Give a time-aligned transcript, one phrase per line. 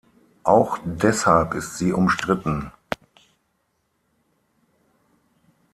[0.41, 2.71] Auch deshalb ist sie umstritten.